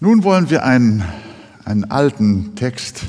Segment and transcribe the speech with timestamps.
[0.00, 1.04] Nun wollen wir einen,
[1.64, 3.04] einen alten Text,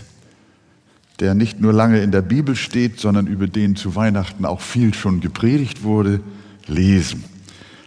[1.19, 4.93] der nicht nur lange in der Bibel steht, sondern über den zu Weihnachten auch viel
[4.93, 6.21] schon gepredigt wurde,
[6.65, 7.23] lesen.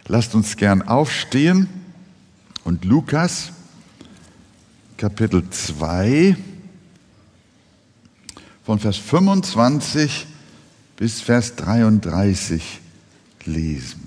[0.07, 1.69] Lasst uns gern aufstehen
[2.63, 3.53] und Lukas
[4.97, 6.37] Kapitel 2
[8.65, 10.29] von Vers 25
[10.97, 12.81] bis Vers 33
[13.47, 14.02] lesen.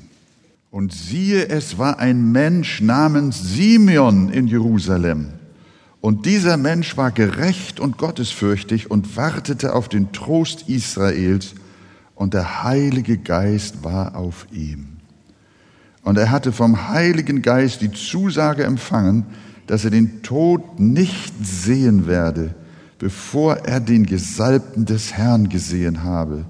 [0.76, 5.30] Und siehe, es war ein Mensch namens Simeon in Jerusalem.
[6.02, 11.56] Und dieser Mensch war gerecht und gottesfürchtig und wartete auf den Trost Israels,
[12.14, 14.98] und der Heilige Geist war auf ihm.
[16.04, 19.26] Und er hatte vom Heiligen Geist die Zusage empfangen,
[19.68, 22.54] dass er den Tod nicht sehen werde,
[23.00, 26.44] bevor er den Gesalbten des Herrn gesehen habe.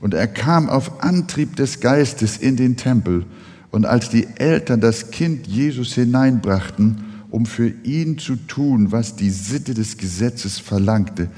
[0.00, 3.26] Und er kam auf Antrieb des Geistes in den Tempel.
[3.70, 9.30] Und als die Eltern das Kind Jesus hineinbrachten, um für ihn zu tun, was die
[9.30, 11.28] Sitte des Gesetzes verlangte,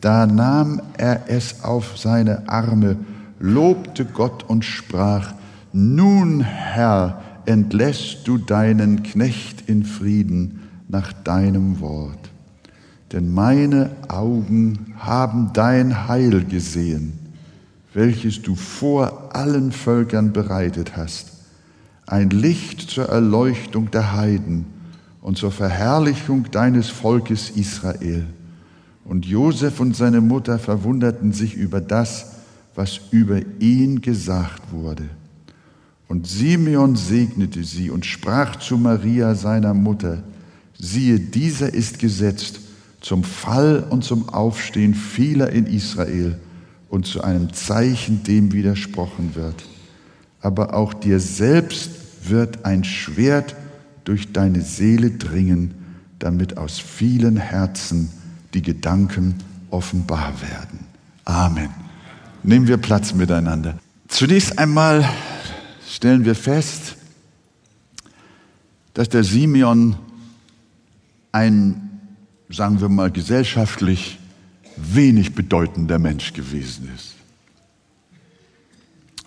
[0.00, 2.96] da nahm er es auf seine Arme,
[3.40, 5.34] lobte Gott und sprach,
[5.72, 12.18] nun Herr, entlässt du deinen Knecht in Frieden nach deinem Wort.
[13.12, 17.18] Denn meine Augen haben dein Heil gesehen
[17.98, 21.32] welches du vor allen Völkern bereitet hast,
[22.10, 24.64] ein Licht zur Erleuchtung der Heiden
[25.20, 28.26] und zur Verherrlichung deines Volkes Israel.
[29.04, 32.36] Und Josef und seine Mutter verwunderten sich über das,
[32.74, 35.04] was über ihn gesagt wurde.
[36.08, 40.22] Und Simeon segnete sie und sprach zu Maria, seiner Mutter,
[40.78, 42.60] siehe, dieser ist gesetzt
[43.00, 46.38] zum Fall und zum Aufstehen vieler in Israel
[46.88, 49.64] und zu einem Zeichen dem widersprochen wird.
[50.40, 51.97] Aber auch dir selbst
[52.28, 53.54] wird ein Schwert
[54.04, 55.74] durch deine Seele dringen,
[56.18, 58.10] damit aus vielen Herzen
[58.54, 59.36] die Gedanken
[59.70, 60.86] offenbar werden.
[61.24, 61.70] Amen.
[62.42, 63.78] Nehmen wir Platz miteinander.
[64.08, 65.08] Zunächst einmal
[65.86, 66.96] stellen wir fest,
[68.94, 69.96] dass der Simeon
[71.32, 72.00] ein,
[72.48, 74.18] sagen wir mal, gesellschaftlich
[74.76, 77.14] wenig bedeutender Mensch gewesen ist.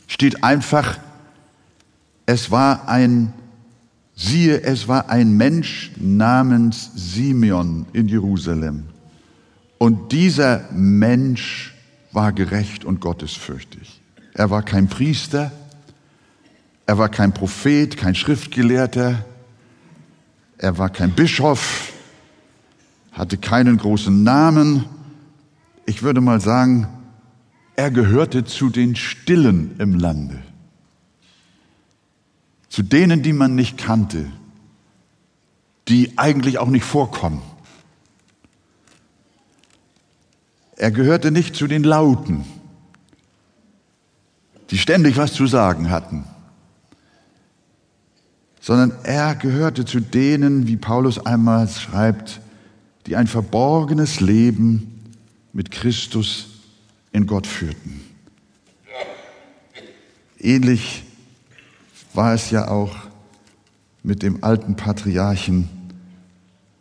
[0.07, 0.97] Steht einfach,
[2.31, 3.33] es war ein,
[4.15, 8.85] siehe, es war ein Mensch namens Simeon in Jerusalem.
[9.77, 11.75] Und dieser Mensch
[12.13, 14.01] war gerecht und gottesfürchtig.
[14.33, 15.51] Er war kein Priester,
[16.85, 19.25] er war kein Prophet, kein Schriftgelehrter,
[20.57, 21.91] er war kein Bischof,
[23.11, 24.85] hatte keinen großen Namen,
[25.85, 26.87] ich würde mal sagen,
[27.75, 30.39] er gehörte zu den Stillen im Lande,
[32.71, 34.31] zu denen, die man nicht kannte,
[35.89, 37.41] die eigentlich auch nicht vorkommen.
[40.77, 42.45] Er gehörte nicht zu den Lauten,
[44.69, 46.23] die ständig was zu sagen hatten,
[48.61, 52.39] sondern er gehörte zu denen, wie Paulus einmal schreibt,
[53.05, 55.11] die ein verborgenes Leben
[55.51, 56.47] mit Christus
[57.11, 57.99] in Gott führten.
[60.39, 61.03] Ähnlich
[62.13, 62.95] war es ja auch
[64.03, 65.69] mit dem alten Patriarchen.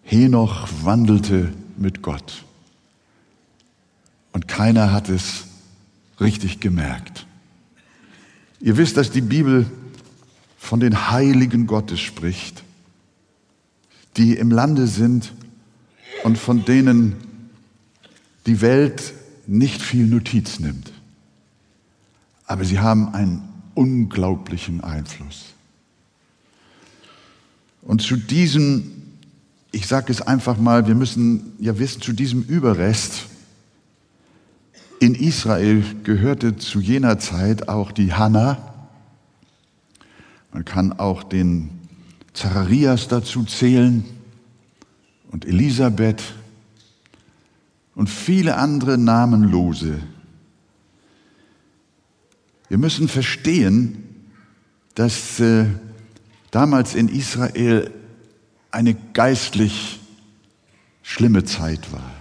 [0.02, 2.44] Henoch wandelte mit Gott.
[4.32, 5.44] Und keiner hat es
[6.20, 7.26] richtig gemerkt.
[8.60, 9.66] Ihr wisst, dass die Bibel
[10.58, 12.62] von den Heiligen Gottes spricht,
[14.16, 15.32] die im Lande sind
[16.24, 17.16] und von denen
[18.46, 19.14] die Welt
[19.46, 20.92] nicht viel Notiz nimmt.
[22.46, 23.49] Aber sie haben einen
[23.80, 25.54] unglaublichen Einfluss.
[27.80, 28.92] Und zu diesem,
[29.72, 33.28] ich sage es einfach mal, wir müssen ja wissen, zu diesem Überrest
[34.98, 38.58] in Israel gehörte zu jener Zeit auch die Hannah.
[40.52, 41.70] Man kann auch den
[42.34, 44.04] Zacharias dazu zählen
[45.30, 46.22] und Elisabeth
[47.94, 50.00] und viele andere Namenlose.
[52.70, 54.04] Wir müssen verstehen,
[54.94, 55.66] dass äh,
[56.52, 57.90] damals in Israel
[58.70, 59.98] eine geistlich
[61.02, 62.12] schlimme Zeit war.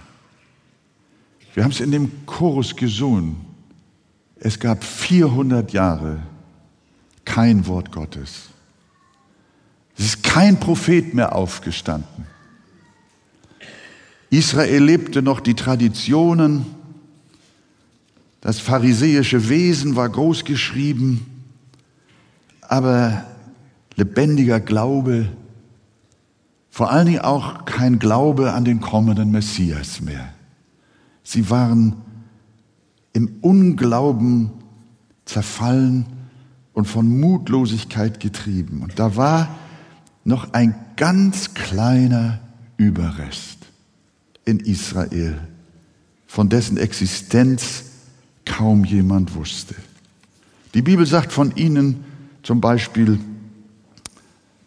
[1.54, 3.36] Wir haben es in dem Chorus gesungen.
[4.40, 6.20] Es gab 400 Jahre
[7.24, 8.48] kein Wort Gottes.
[9.96, 12.26] Es ist kein Prophet mehr aufgestanden.
[14.30, 16.66] Israel lebte noch die Traditionen,
[18.40, 21.26] das pharisäische Wesen war groß geschrieben,
[22.62, 23.24] aber
[23.96, 25.28] lebendiger Glaube
[26.70, 30.32] Vor allen Dingen auch kein Glaube an den kommenden Messias mehr.
[31.24, 31.96] Sie waren
[33.12, 34.50] im Unglauben
[35.24, 36.06] zerfallen
[36.72, 38.82] und von Mutlosigkeit getrieben.
[38.82, 39.48] Und da war
[40.24, 42.38] noch ein ganz kleiner
[42.76, 43.58] Überrest
[44.44, 45.38] in Israel,
[46.26, 47.84] von dessen Existenz
[48.50, 49.76] kaum jemand wusste.
[50.74, 52.04] Die Bibel sagt von ihnen
[52.42, 53.20] zum Beispiel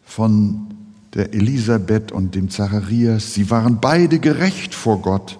[0.05, 0.67] von
[1.13, 5.37] der Elisabeth und dem Zacharias, sie waren beide gerecht vor Gott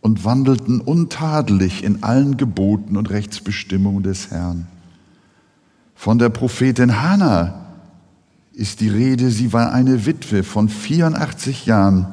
[0.00, 4.66] und wandelten untadelig in allen Geboten und Rechtsbestimmungen des Herrn.
[5.94, 7.66] Von der Prophetin Hannah
[8.54, 12.06] ist die Rede, sie war eine Witwe von 84 Jahren,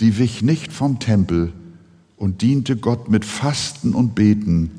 [0.00, 1.52] die wich nicht vom Tempel
[2.16, 4.70] und diente Gott mit Fasten und Beten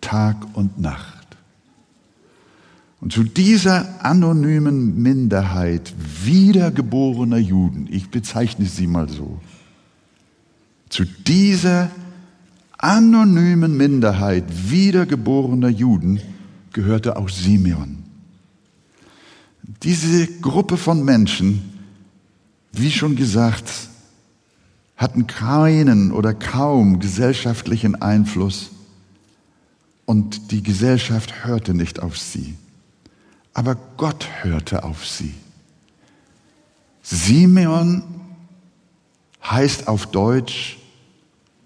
[0.00, 1.26] Tag und Nacht.
[3.00, 5.94] Und zu dieser anonymen Minderheit
[6.24, 9.40] wiedergeborener Juden, ich bezeichne sie mal so,
[10.88, 11.90] zu dieser
[12.78, 16.20] anonymen Minderheit wiedergeborener Juden
[16.72, 18.04] gehörte auch Simeon.
[19.82, 21.62] Diese Gruppe von Menschen,
[22.72, 23.88] wie schon gesagt,
[24.96, 28.70] hatten keinen oder kaum gesellschaftlichen Einfluss
[30.06, 32.56] und die Gesellschaft hörte nicht auf sie.
[33.52, 35.34] Aber Gott hörte auf sie.
[37.02, 38.02] Simeon
[39.44, 40.78] heißt auf Deutsch,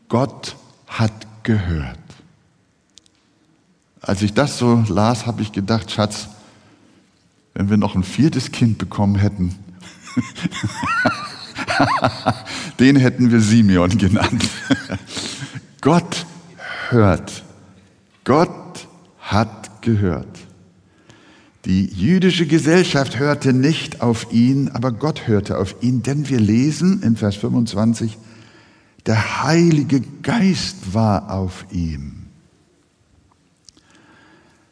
[0.09, 0.57] Gott
[0.87, 1.13] hat
[1.45, 1.99] gehört.
[4.01, 6.29] Als ich das so las, habe ich gedacht, Schatz,
[7.55, 9.57] wenn wir noch ein viertes Kind bekommen hätten,
[12.81, 14.49] den hätten wir Simeon genannt.
[15.81, 16.27] Gott
[16.91, 17.43] hört.
[18.25, 18.89] Gott
[19.19, 20.39] hat gehört.
[21.67, 27.03] Die jüdische Gesellschaft hörte nicht auf ihn, aber Gott hörte auf ihn, denn wir lesen
[27.03, 28.17] in Vers 25,
[29.07, 32.21] der Heilige Geist war auf ihm.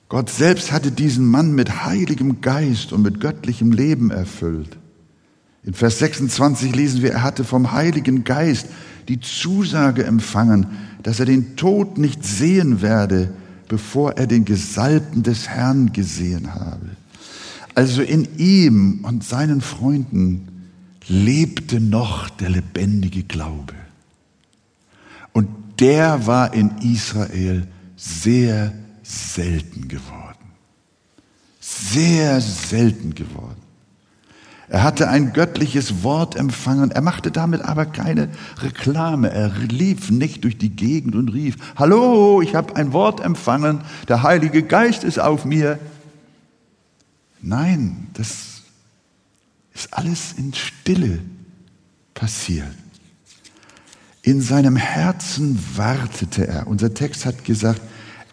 [0.08, 4.78] Gott selbst hatte diesen Mann mit heiligem Geist und mit göttlichem Leben erfüllt.
[5.69, 8.69] In Vers 26 lesen wir, er hatte vom Heiligen Geist
[9.06, 10.67] die Zusage empfangen,
[11.03, 13.35] dass er den Tod nicht sehen werde,
[13.69, 16.87] bevor er den Gesalbten des Herrn gesehen habe.
[17.75, 20.49] Also in ihm und seinen Freunden
[21.06, 23.75] lebte noch der lebendige Glaube.
[25.35, 25.50] Und
[25.81, 28.73] der war in Israel sehr
[29.03, 30.47] selten geworden.
[31.61, 33.68] Sehr selten geworden.
[34.70, 38.29] Er hatte ein göttliches Wort empfangen, er machte damit aber keine
[38.61, 39.31] Reklame.
[39.31, 44.23] Er lief nicht durch die Gegend und rief, Hallo, ich habe ein Wort empfangen, der
[44.23, 45.79] Heilige Geist ist auf mir.
[47.41, 48.62] Nein, das
[49.73, 51.20] ist alles in Stille
[52.12, 52.67] passiert.
[54.23, 56.67] In seinem Herzen wartete er.
[56.67, 57.81] Unser Text hat gesagt,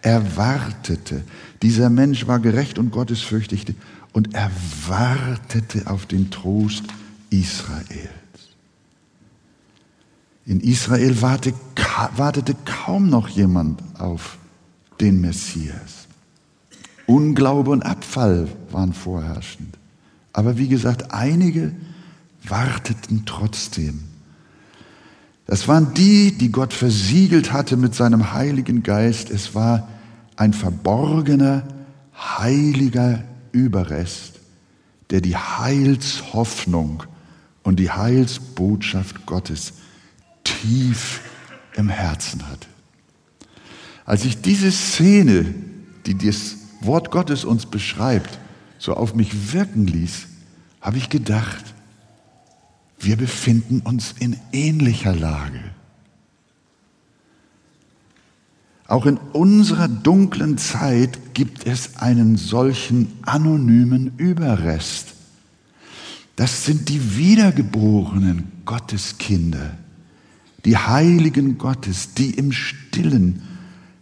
[0.01, 1.23] er wartete.
[1.61, 3.65] Dieser Mensch war gerecht und gottesfürchtig
[4.15, 4.49] und er
[4.87, 6.85] wartete auf den Trost
[7.31, 8.09] Israels.
[10.45, 14.37] In Israel wartete kaum noch jemand auf
[15.01, 16.07] den Messias.
[17.07, 19.77] Unglaube und Abfall waren vorherrschend.
[20.31, 21.73] Aber wie gesagt, einige
[22.47, 24.05] warteten trotzdem.
[25.45, 29.29] Das waren die, die Gott versiegelt hatte mit seinem Heiligen Geist.
[29.29, 29.89] Es war
[30.37, 31.63] ein verborgener,
[32.17, 33.21] heiliger
[33.55, 34.39] Überrest,
[35.09, 37.03] der die Heilshoffnung
[37.63, 39.73] und die Heilsbotschaft Gottes
[40.43, 41.21] tief
[41.75, 42.67] im Herzen hatte.
[44.05, 45.55] Als ich diese Szene,
[46.05, 48.39] die das Wort Gottes uns beschreibt,
[48.77, 50.27] so auf mich wirken ließ,
[50.81, 51.63] habe ich gedacht,
[52.99, 55.61] wir befinden uns in ähnlicher Lage.
[58.87, 65.13] Auch in unserer dunklen Zeit gibt es einen solchen anonymen Überrest.
[66.35, 69.77] Das sind die wiedergeborenen Gotteskinder,
[70.65, 73.41] die Heiligen Gottes, die im stillen,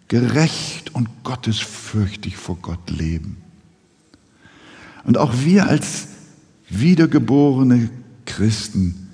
[0.10, 3.38] gerecht und gottesfürchtig vor Gott leben.
[5.06, 6.08] Und auch wir als
[6.70, 7.90] wiedergeborene
[8.25, 9.10] Christen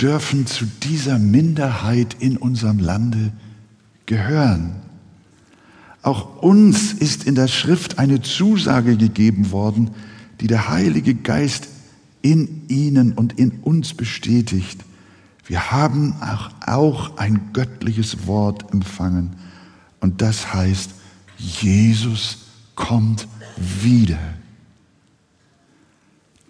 [0.00, 3.32] dürfen zu dieser Minderheit in unserem Lande
[4.06, 4.76] gehören.
[6.02, 9.90] Auch uns ist in der Schrift eine Zusage gegeben worden,
[10.40, 11.68] die der Heilige Geist
[12.22, 14.80] in ihnen und in uns bestätigt.
[15.46, 16.14] Wir haben
[16.64, 19.36] auch, ein göttliches Wort empfangen
[20.00, 20.92] und das heißt,
[21.36, 22.38] Jesus
[22.76, 23.26] kommt
[23.82, 24.18] wieder.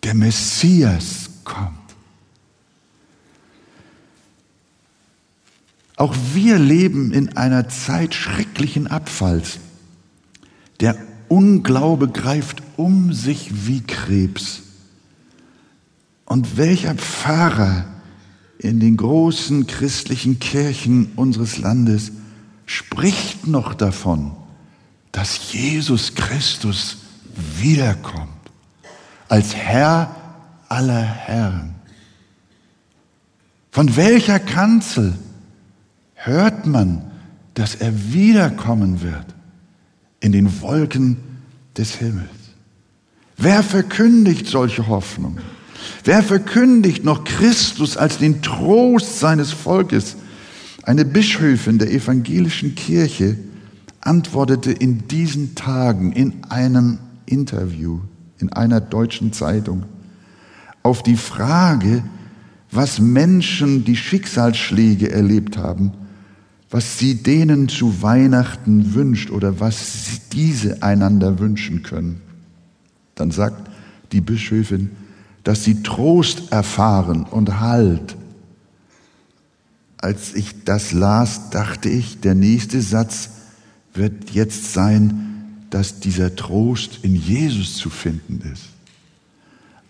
[0.04, 1.79] Der Messias kommt.
[6.00, 9.58] Auch wir leben in einer Zeit schrecklichen Abfalls.
[10.80, 10.96] Der
[11.28, 14.62] Unglaube greift um sich wie Krebs.
[16.24, 17.84] Und welcher Pfarrer
[18.56, 22.12] in den großen christlichen Kirchen unseres Landes
[22.64, 24.32] spricht noch davon,
[25.12, 26.96] dass Jesus Christus
[27.58, 28.30] wiederkommt
[29.28, 30.16] als Herr
[30.66, 31.74] aller Herren.
[33.70, 35.18] Von welcher Kanzel
[36.24, 37.02] hört man,
[37.54, 39.26] dass er wiederkommen wird
[40.20, 41.16] in den Wolken
[41.76, 42.28] des Himmels?
[43.36, 45.38] Wer verkündigt solche Hoffnung?
[46.04, 50.16] Wer verkündigt noch Christus als den Trost seines Volkes?
[50.82, 53.36] Eine Bischöfin der evangelischen Kirche
[54.00, 58.00] antwortete in diesen Tagen in einem Interview
[58.38, 59.84] in einer deutschen Zeitung
[60.82, 62.02] auf die Frage,
[62.70, 65.92] was Menschen, die Schicksalsschläge erlebt haben,
[66.70, 72.20] was sie denen zu Weihnachten wünscht oder was diese einander wünschen können.
[73.16, 73.68] Dann sagt
[74.12, 74.90] die Bischöfin,
[75.42, 78.16] dass sie Trost erfahren und Halt.
[79.98, 83.30] Als ich das las, dachte ich, der nächste Satz
[83.92, 88.64] wird jetzt sein, dass dieser Trost in Jesus zu finden ist.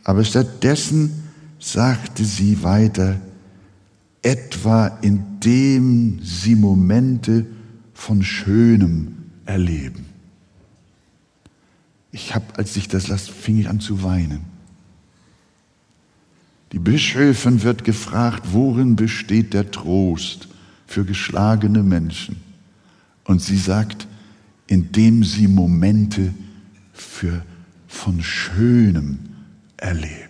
[0.03, 1.23] Aber stattdessen
[1.59, 3.21] sagte sie weiter,
[4.23, 7.47] etwa indem sie Momente
[7.95, 10.07] von Schönem erleben.
[12.13, 14.45] Ich habe, als ich das las, fing ich an zu weinen.
[16.73, 20.49] Die Bischöfin wird gefragt, worin besteht der Trost
[20.87, 22.37] für geschlagene Menschen?
[23.25, 24.07] Und sie sagt,
[24.67, 26.33] indem sie Momente
[26.93, 27.45] für
[27.89, 29.19] von Schönem
[29.77, 30.30] erleben.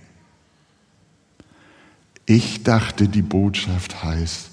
[2.31, 4.51] Ich dachte, die Botschaft heißt,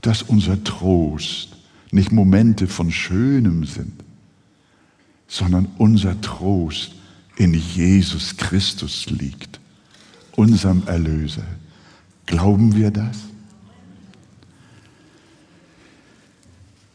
[0.00, 1.48] dass unser Trost
[1.90, 4.02] nicht Momente von Schönem sind,
[5.28, 6.92] sondern unser Trost
[7.36, 9.60] in Jesus Christus liegt
[10.36, 11.44] unserem Erlöser.
[12.24, 13.18] Glauben wir das?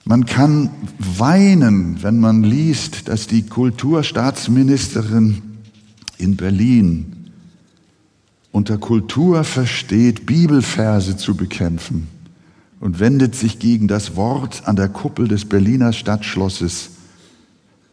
[0.03, 5.43] Man kann weinen, wenn man liest, dass die Kulturstaatsministerin
[6.17, 7.16] in Berlin
[8.57, 12.07] unter Kultur versteht, Bibelverse zu bekämpfen
[12.79, 16.89] und wendet sich gegen das Wort an der Kuppel des Berliner Stadtschlosses,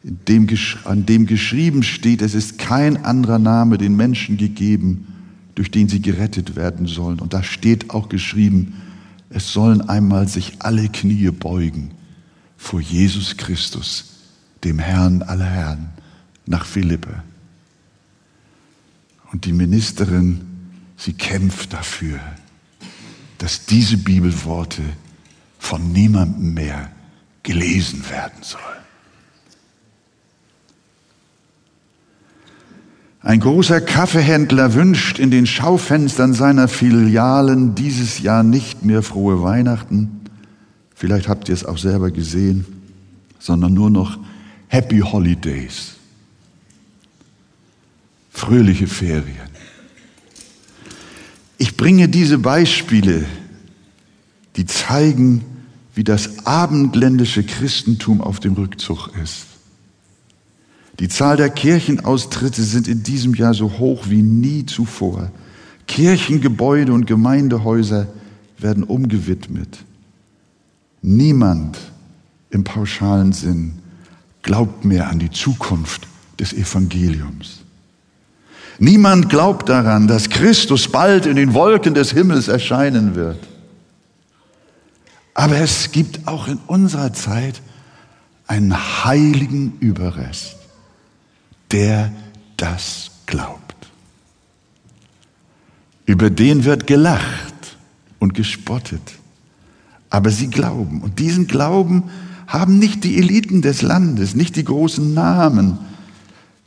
[0.02, 0.48] dem,
[0.84, 5.06] an dem geschrieben steht, es ist kein anderer Name den Menschen gegeben,
[5.54, 7.20] durch den sie gerettet werden sollen.
[7.20, 8.80] Und da steht auch geschrieben,
[9.28, 11.90] es sollen einmal sich alle Knie beugen
[12.56, 14.06] vor Jesus Christus,
[14.64, 15.88] dem Herrn aller Herren,
[16.46, 17.22] nach Philippe.
[19.30, 20.53] Und die Ministerin,
[20.96, 22.20] sie kämpft dafür,
[23.38, 24.82] dass diese Bibelworte
[25.58, 26.90] von niemandem mehr
[27.42, 28.62] gelesen werden sollen.
[33.20, 40.20] Ein großer Kaffeehändler wünscht in den Schaufenstern seiner Filialen dieses Jahr nicht mehr frohe Weihnachten,
[40.94, 42.66] vielleicht habt ihr es auch selber gesehen,
[43.38, 44.18] sondern nur noch
[44.68, 45.94] Happy Holidays,
[48.30, 49.53] fröhliche Ferien.
[51.58, 53.24] Ich bringe diese Beispiele,
[54.56, 55.44] die zeigen,
[55.94, 59.46] wie das abendländische Christentum auf dem Rückzug ist.
[61.00, 65.30] Die Zahl der Kirchenaustritte sind in diesem Jahr so hoch wie nie zuvor.
[65.86, 68.08] Kirchengebäude und Gemeindehäuser
[68.58, 69.84] werden umgewidmet.
[71.02, 71.78] Niemand
[72.50, 73.74] im pauschalen Sinn
[74.42, 76.06] glaubt mehr an die Zukunft
[76.38, 77.63] des Evangeliums.
[78.78, 83.38] Niemand glaubt daran, dass Christus bald in den Wolken des Himmels erscheinen wird.
[85.34, 87.60] Aber es gibt auch in unserer Zeit
[88.46, 90.56] einen heiligen Überrest
[91.74, 92.12] der
[92.56, 93.74] das glaubt.
[96.06, 97.76] Über den wird gelacht
[98.20, 99.02] und gespottet.
[100.08, 101.02] Aber sie glauben.
[101.02, 102.04] Und diesen Glauben
[102.46, 105.78] haben nicht die Eliten des Landes, nicht die großen Namen.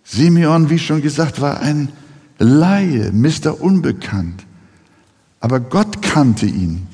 [0.10, 1.90] Simeon, wie schon gesagt, war ein
[2.40, 3.60] Laie, Mr.
[3.60, 4.46] Unbekannt.
[5.40, 6.88] Aber Gott kannte ihn.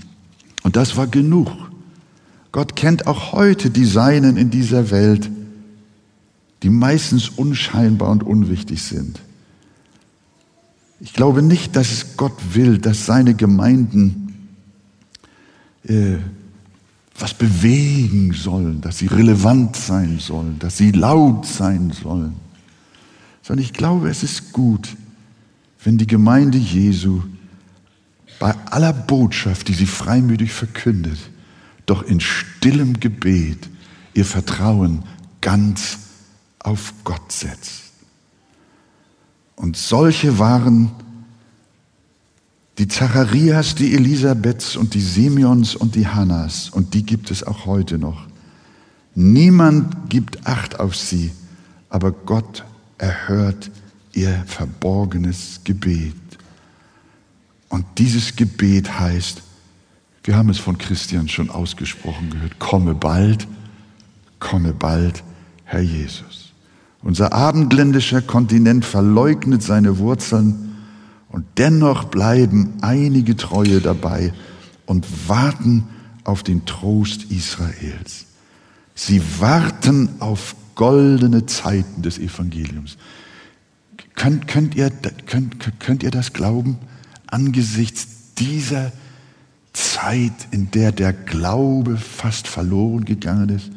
[0.63, 1.49] Und das war genug.
[2.51, 5.29] Gott kennt auch heute die Seinen in dieser Welt
[6.63, 9.19] die meistens unscheinbar und unwichtig sind.
[11.01, 14.47] Ich glaube nicht, dass es Gott will, dass seine Gemeinden
[15.83, 16.15] äh,
[17.19, 22.35] was bewegen sollen, dass sie relevant sein sollen, dass sie laut sein sollen,
[23.43, 24.95] sondern ich glaube, es ist gut,
[25.83, 27.21] wenn die Gemeinde Jesu
[28.39, 31.19] bei aller Botschaft, die sie freimütig verkündet,
[31.85, 33.69] doch in stillem Gebet
[34.13, 35.03] ihr Vertrauen
[35.41, 35.99] ganz
[36.59, 37.83] auf Gott setzt.
[39.55, 40.91] Und solche waren
[42.77, 46.69] die Zacharias, die Elisabeths und die Simeons und die Hannas.
[46.69, 48.25] Und die gibt es auch heute noch.
[49.15, 51.31] Niemand gibt Acht auf sie,
[51.89, 52.65] aber Gott
[53.03, 53.69] erhört
[54.13, 56.15] ihr verborgenes Gebet.
[57.67, 59.41] Und dieses Gebet heißt,
[60.23, 63.45] wir haben es von Christian schon ausgesprochen gehört, komme bald,
[64.39, 65.21] komme bald,
[65.65, 66.53] Herr Jesus.
[67.01, 70.77] Unser abendländischer Kontinent verleugnet seine Wurzeln
[71.27, 74.31] und dennoch bleiben einige Treue dabei
[74.85, 75.89] und warten
[76.23, 78.27] auf den Trost Israels.
[78.95, 82.97] Sie warten auf goldene Zeiten des Evangeliums.
[84.15, 84.89] Könnt, könnt, ihr,
[85.25, 86.77] könnt, könnt ihr das glauben?
[87.27, 88.91] Angesichts dieser
[89.73, 93.71] Zeit, in der der Glaube fast verloren gegangen ist,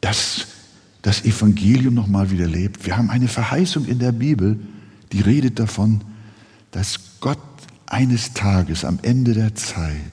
[0.00, 0.46] dass
[1.02, 2.86] das Evangelium nochmal wieder lebt.
[2.86, 4.58] Wir haben eine Verheißung in der Bibel,
[5.12, 6.02] die redet davon,
[6.70, 7.38] dass Gott
[7.86, 10.12] eines Tages am Ende der Zeit,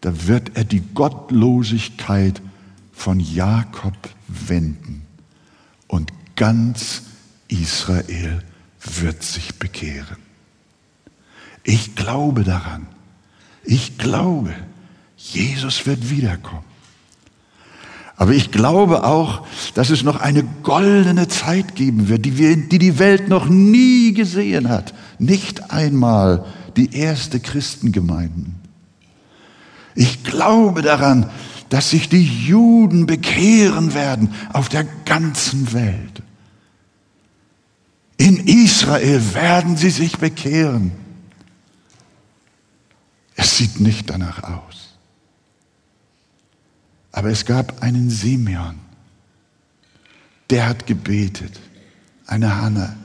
[0.00, 2.40] da wird er die Gottlosigkeit
[3.00, 3.94] von Jakob
[4.28, 5.06] wenden
[5.88, 7.04] und ganz
[7.48, 8.42] Israel
[8.94, 10.18] wird sich bekehren.
[11.64, 12.86] Ich glaube daran.
[13.64, 14.52] Ich glaube,
[15.16, 16.66] Jesus wird wiederkommen.
[18.16, 22.78] Aber ich glaube auch, dass es noch eine goldene Zeit geben wird, die, wir, die
[22.78, 24.92] die Welt noch nie gesehen hat.
[25.18, 26.44] Nicht einmal
[26.76, 28.56] die erste Christengemeinden.
[29.94, 31.30] Ich glaube daran,
[31.70, 36.22] dass sich die Juden bekehren werden auf der ganzen Welt.
[38.18, 40.92] In Israel werden sie sich bekehren.
[43.34, 44.98] Es sieht nicht danach aus.
[47.12, 48.78] Aber es gab einen Simeon,
[50.50, 51.58] der hat gebetet,
[52.26, 52.96] eine Hanna,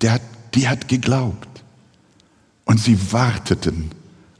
[0.00, 0.20] der
[0.54, 1.48] die hat geglaubt.
[2.64, 3.90] Und sie warteten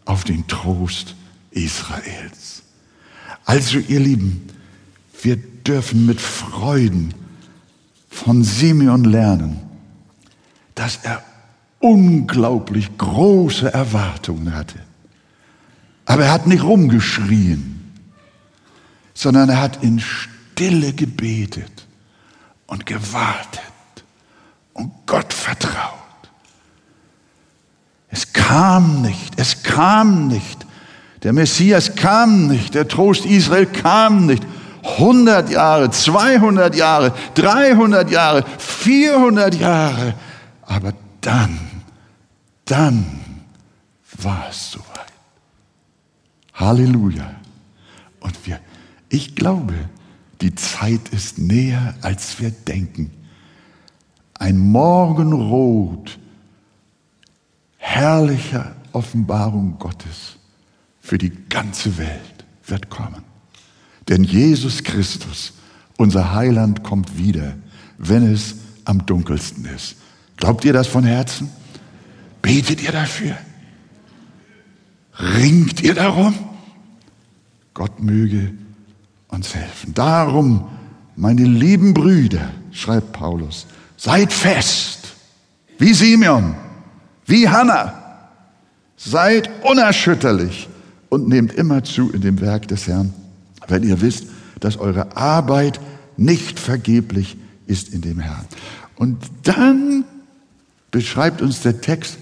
[0.04, 1.16] auf den Trost
[1.50, 2.61] Israels.
[3.44, 4.46] Also ihr Lieben,
[5.22, 7.14] wir dürfen mit Freuden
[8.08, 9.60] von Simeon lernen,
[10.74, 11.22] dass er
[11.80, 14.78] unglaublich große Erwartungen hatte.
[16.04, 17.92] Aber er hat nicht rumgeschrien,
[19.14, 21.86] sondern er hat in Stille gebetet
[22.66, 23.60] und gewartet
[24.74, 25.98] und Gott vertraut.
[28.08, 30.66] Es kam nicht, es kam nicht,
[31.22, 34.44] der Messias kam nicht, der Trost Israel kam nicht.
[34.82, 40.14] 100 Jahre, 200 Jahre, 300 Jahre, 400 Jahre.
[40.62, 41.58] Aber dann,
[42.64, 43.06] dann
[44.18, 45.12] war es soweit.
[46.54, 47.30] Halleluja.
[48.20, 48.58] Und wir,
[49.08, 49.74] ich glaube,
[50.40, 53.12] die Zeit ist näher, als wir denken.
[54.34, 56.18] Ein Morgenrot
[57.76, 60.38] herrlicher Offenbarung Gottes
[61.02, 63.24] für die ganze Welt wird kommen.
[64.08, 65.52] Denn Jesus Christus,
[65.98, 67.54] unser Heiland, kommt wieder,
[67.98, 69.96] wenn es am dunkelsten ist.
[70.36, 71.50] Glaubt ihr das von Herzen?
[72.40, 73.36] Betet ihr dafür?
[75.18, 76.34] Ringt ihr darum?
[77.74, 78.52] Gott möge
[79.28, 79.94] uns helfen.
[79.94, 80.68] Darum,
[81.16, 85.14] meine lieben Brüder, schreibt Paulus, seid fest,
[85.78, 86.54] wie Simeon,
[87.26, 88.28] wie Hannah,
[88.96, 90.68] seid unerschütterlich
[91.12, 93.12] und nehmt immer zu in dem Werk des Herrn,
[93.68, 94.28] wenn ihr wisst,
[94.60, 95.78] dass eure Arbeit
[96.16, 98.46] nicht vergeblich ist in dem Herrn.
[98.96, 100.06] Und dann
[100.90, 102.16] beschreibt uns der Text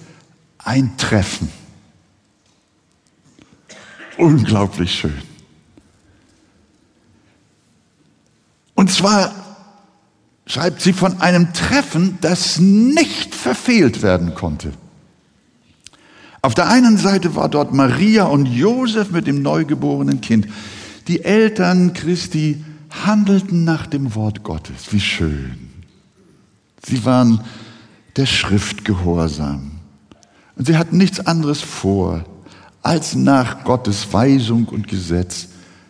[0.58, 1.52] ein Treffen.
[4.18, 5.22] Unglaublich schön.
[8.74, 9.32] Und zwar
[10.46, 14.72] schreibt sie von einem Treffen, das nicht verfehlt werden konnte.
[16.42, 20.48] Auf der einen Seite war dort Maria und Josef mit dem neugeborenen Kind.
[21.06, 22.64] Die Eltern Christi
[23.04, 24.90] handelten nach dem Wort Gottes.
[24.92, 25.70] Wie schön.
[26.84, 27.42] Sie waren
[28.16, 29.72] der Schrift gehorsam.
[30.56, 32.24] Und sie hatten nichts anderes vor,
[32.82, 35.48] als nach Gottes Weisung und Gesetz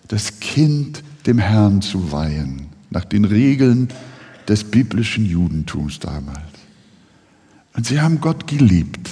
[0.09, 3.89] das Kind dem Herrn zu weihen, nach den Regeln
[4.49, 6.41] des biblischen Judentums damals.
[7.75, 9.09] Und sie haben Gott geliebt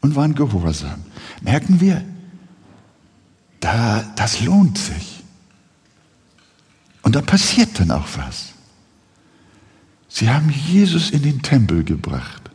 [0.00, 1.02] und waren gehorsam.
[1.42, 2.04] Merken wir,
[3.60, 5.22] da, das lohnt sich.
[7.02, 8.54] Und da passiert dann auch was.
[10.08, 12.50] Sie haben Jesus in den Tempel gebracht,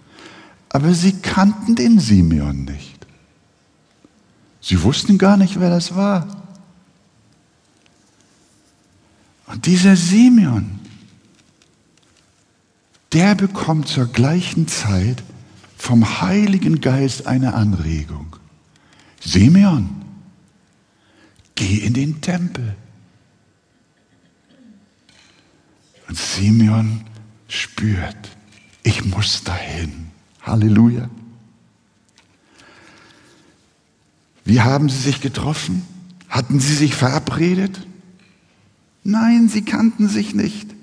[0.69, 2.95] aber sie kannten den Simeon nicht.
[4.61, 6.27] Sie wussten gar nicht, wer das war.
[9.47, 10.79] Und dieser Simeon,
[13.13, 15.23] der bekommt zur gleichen Zeit
[15.85, 18.37] vom Heiligen Geist eine Anregung.
[19.23, 19.87] Simeon,
[21.53, 22.75] geh in den Tempel.
[26.07, 27.01] Und Simeon
[27.47, 28.17] spürt,
[28.81, 30.07] ich muss dahin.
[30.41, 31.07] Halleluja.
[34.43, 35.85] Wie haben sie sich getroffen?
[36.29, 37.85] Hatten sie sich verabredet?
[39.03, 40.74] Nein, sie kannten sich nicht.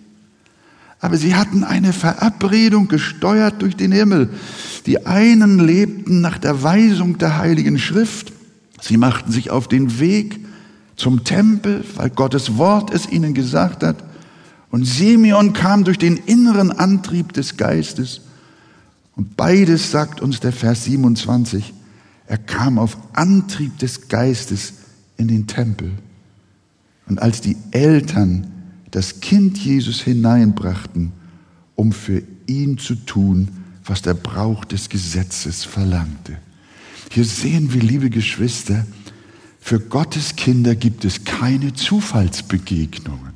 [1.02, 4.30] Aber sie hatten eine Verabredung gesteuert durch den Himmel.
[4.86, 8.32] Die einen lebten nach der Weisung der Heiligen Schrift.
[8.80, 10.38] Sie machten sich auf den Weg
[10.94, 13.96] zum Tempel, weil Gottes Wort es ihnen gesagt hat.
[14.70, 18.20] Und Simeon kam durch den inneren Antrieb des Geistes.
[19.16, 21.74] Und beides sagt uns der Vers 27.
[22.28, 24.74] Er kam auf Antrieb des Geistes
[25.16, 25.90] in den Tempel.
[27.08, 28.46] Und als die Eltern
[28.92, 31.12] das Kind Jesus hineinbrachten,
[31.74, 33.48] um für ihn zu tun,
[33.84, 36.38] was der Brauch des Gesetzes verlangte.
[37.10, 38.86] Hier sehen wir, liebe Geschwister,
[39.60, 43.32] für Gottes Kinder gibt es keine Zufallsbegegnungen,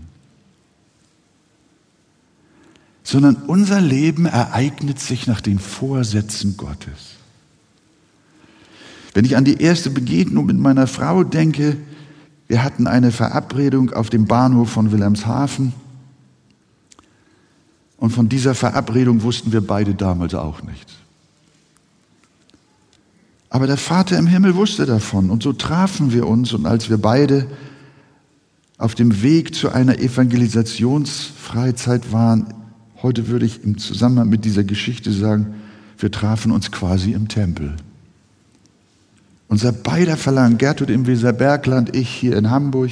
[3.02, 7.16] sondern unser Leben ereignet sich nach den Vorsätzen Gottes.
[9.14, 11.78] Wenn ich an die erste Begegnung mit meiner Frau denke,
[12.48, 15.72] wir hatten eine Verabredung auf dem Bahnhof von Wilhelmshaven.
[17.96, 20.92] Und von dieser Verabredung wussten wir beide damals auch nichts.
[23.48, 25.30] Aber der Vater im Himmel wusste davon.
[25.30, 26.52] Und so trafen wir uns.
[26.52, 27.46] Und als wir beide
[28.78, 32.52] auf dem Weg zu einer Evangelisationsfreizeit waren,
[33.02, 35.54] heute würde ich im Zusammenhang mit dieser Geschichte sagen,
[35.98, 37.74] wir trafen uns quasi im Tempel.
[39.48, 42.90] Unser beider Verlangen, Gertrud im Weserbergland, ich hier in Hamburg,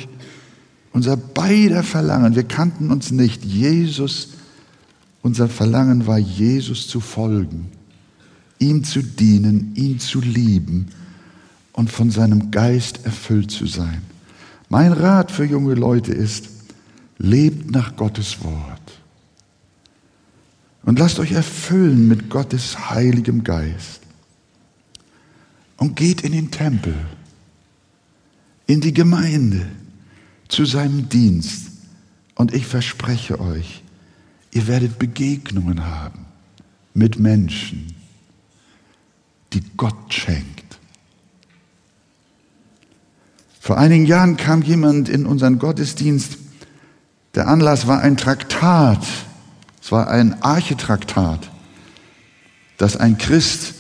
[0.93, 4.29] unser beider Verlangen, wir kannten uns nicht, Jesus,
[5.23, 7.73] unser Verlangen war, Jesus zu folgen,
[8.59, 10.87] ihm zu dienen, ihn zu lieben
[11.73, 14.03] und von seinem Geist erfüllt zu sein.
[14.69, 16.49] Mein Rat für junge Leute ist,
[17.19, 19.01] lebt nach Gottes Wort
[20.85, 24.04] und lasst euch erfüllen mit Gottes heiligem Geist
[25.85, 26.97] und geht in den Tempel,
[28.67, 29.67] in die Gemeinde,
[30.49, 31.73] zu seinem Dienst.
[32.37, 33.83] Und ich verspreche euch,
[34.51, 36.25] ihr werdet Begegnungen haben
[36.95, 37.95] mit Menschen,
[39.53, 40.79] die Gott schenkt.
[43.61, 46.39] Vor einigen Jahren kam jemand in unseren Gottesdienst.
[47.35, 49.07] Der Anlass war ein Traktat.
[49.83, 51.51] Es war ein Archetraktat,
[52.79, 53.74] das ein Christ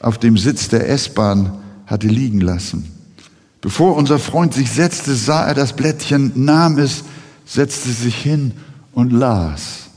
[0.00, 2.92] auf dem Sitz der S-Bahn hatte liegen lassen.
[3.60, 7.04] Bevor unser Freund sich setzte, sah er das Blättchen, nahm es,
[7.44, 8.52] setzte sich hin
[8.92, 9.90] und las.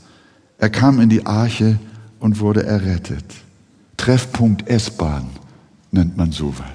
[0.58, 1.78] Er kam in die Arche
[2.18, 3.24] und wurde errettet.
[3.96, 5.26] Treffpunkt S-Bahn
[5.92, 6.66] nennt man sowas.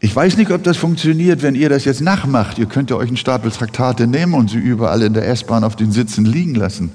[0.00, 2.58] Ich weiß nicht, ob das funktioniert, wenn ihr das jetzt nachmacht.
[2.58, 5.74] Ihr könnt ja euch einen Stapel Traktate nehmen und sie überall in der S-Bahn auf
[5.74, 6.92] den Sitzen liegen lassen.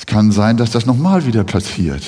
[0.00, 2.02] Es kann sein, dass das nochmal wieder passiert.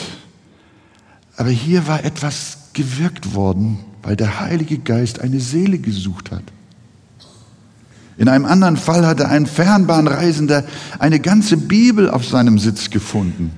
[1.36, 6.42] Aber hier war etwas gewirkt worden, weil der Heilige Geist eine Seele gesucht hat.
[8.16, 10.64] In einem anderen Fall hatte ein Fernbahnreisender
[10.98, 13.52] eine ganze Bibel auf seinem Sitz gefunden.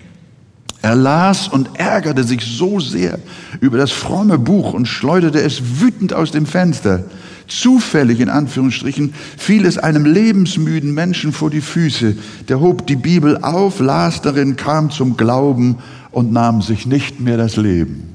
[0.85, 3.19] Er las und ärgerte sich so sehr
[3.63, 7.05] über das fromme Buch und schleuderte es wütend aus dem Fenster.
[7.49, 12.17] Zufällig in Anführungsstrichen fiel es einem lebensmüden Menschen vor die Füße.
[12.49, 15.79] Der hob die Bibel auf, las darin, kam zum Glauben
[16.11, 18.15] und nahm sich nicht mehr das Leben,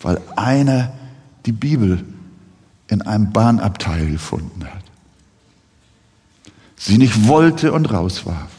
[0.00, 0.92] weil einer
[1.46, 2.04] die Bibel
[2.86, 4.84] in einem Bahnabteil gefunden hat,
[6.76, 8.57] sie nicht wollte und rauswarf.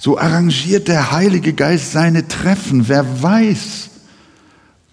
[0.00, 2.88] So arrangiert der Heilige Geist seine Treffen.
[2.88, 3.90] Wer weiß,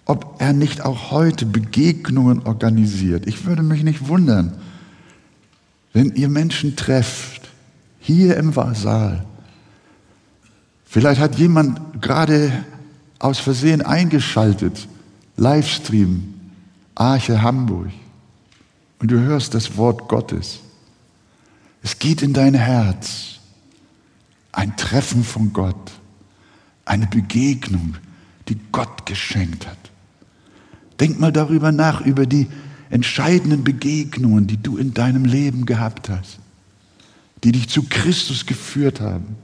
[0.04, 3.26] ob er nicht auch heute Begegnungen organisiert.
[3.26, 4.58] Ich würde mich nicht wundern,
[5.94, 7.48] wenn ihr Menschen trefft,
[8.00, 9.24] hier im Saal.
[10.84, 12.52] Vielleicht hat jemand gerade
[13.18, 14.88] aus Versehen eingeschaltet,
[15.38, 16.34] Livestream,
[16.94, 17.88] Arche Hamburg,
[18.98, 20.58] und du hörst das Wort Gottes.
[21.82, 23.37] Es geht in dein Herz.
[24.52, 25.92] Ein Treffen von Gott,
[26.84, 27.96] eine Begegnung,
[28.48, 29.78] die Gott geschenkt hat.
[31.00, 32.48] Denk mal darüber nach, über die
[32.90, 36.38] entscheidenden Begegnungen, die du in deinem Leben gehabt hast,
[37.44, 39.36] die dich zu Christus geführt haben,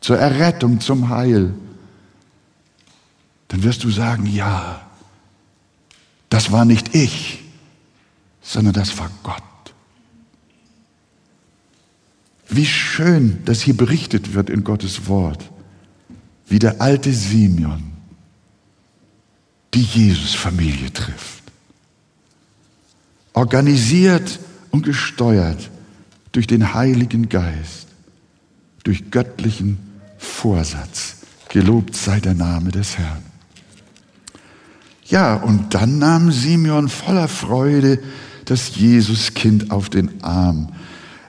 [0.00, 1.54] zur Errettung, zum Heil.
[3.48, 4.80] Dann wirst du sagen, ja,
[6.28, 7.42] das war nicht ich,
[8.42, 9.42] sondern das war Gott.
[12.52, 15.50] Wie schön, dass hier berichtet wird in Gottes Wort,
[16.46, 17.82] wie der alte Simeon
[19.72, 21.42] die Jesus-Familie trifft.
[23.32, 24.38] Organisiert
[24.70, 25.70] und gesteuert
[26.32, 27.88] durch den Heiligen Geist,
[28.84, 29.78] durch göttlichen
[30.18, 31.16] Vorsatz.
[31.48, 33.22] Gelobt sei der Name des Herrn.
[35.06, 37.98] Ja, und dann nahm Simeon voller Freude
[38.44, 40.68] das Jesuskind auf den Arm.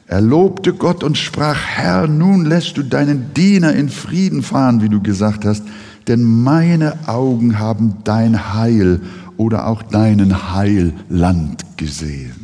[0.07, 4.89] Er lobte Gott und sprach, Herr, nun lässt du deinen Diener in Frieden fahren, wie
[4.89, 5.63] du gesagt hast,
[6.07, 9.01] denn meine Augen haben dein Heil
[9.37, 12.35] oder auch deinen Heiland gesehen.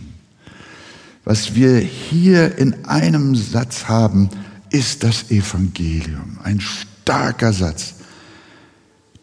[1.26, 4.30] Was wir hier in einem Satz haben,
[4.72, 6.38] ist das Evangelium.
[6.43, 7.95] Ein starker Satz.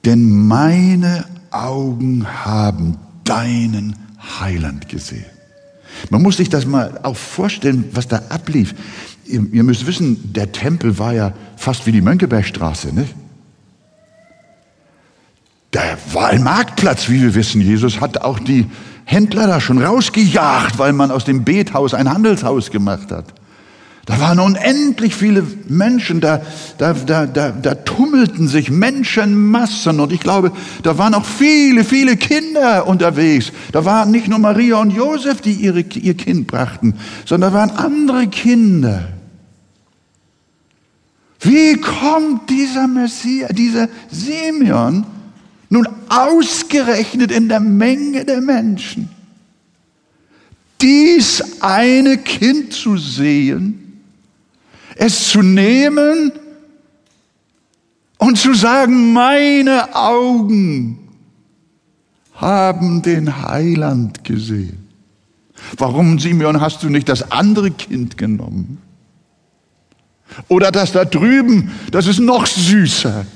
[0.05, 3.97] Denn meine Augen haben deinen
[4.41, 5.36] Heiland gesehen.
[6.11, 8.75] Man muss sich das mal auch vorstellen, was da ablief.
[9.25, 13.15] Ihr, ihr müsst wissen, der Tempel war ja fast wie die Mönckebergstraße, nicht?
[15.71, 15.83] Da
[16.13, 17.61] war ein Marktplatz, wie wir wissen.
[17.61, 18.67] Jesus hat auch die
[19.05, 23.35] Händler da schon rausgejagt, weil man aus dem Bethaus ein Handelshaus gemacht hat.
[24.07, 26.41] Da waren unendlich viele Menschen, da,
[26.79, 30.53] da, da, da, da tummelten sich Menschenmassen und ich glaube,
[30.85, 33.51] da waren auch viele, viele Kinder unterwegs.
[33.73, 37.71] Da waren nicht nur Maria und Josef, die ihre, ihr Kind brachten, sondern da waren
[37.71, 39.09] andere Kinder.
[41.41, 45.05] Wie kommt dieser Messias, dieser Simeon
[45.69, 49.11] nun ausgerechnet in der Menge der Menschen
[50.81, 53.86] dies eine Kind zu sehen,
[54.97, 56.33] es zu nehmen
[58.19, 60.99] und zu sagen, meine Augen
[62.35, 64.89] haben den Heiland gesehen.
[65.77, 68.79] Warum, Simeon, hast du nicht das andere Kind genommen?
[70.49, 73.27] Oder das da drüben, das ist noch süßer.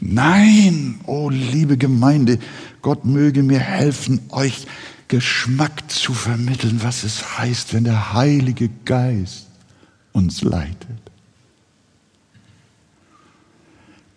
[0.00, 2.38] Nein, oh liebe Gemeinde,
[2.80, 4.66] Gott möge mir helfen, euch
[5.12, 9.46] Geschmack zu vermitteln, was es heißt, wenn der Heilige Geist
[10.12, 11.02] uns leitet.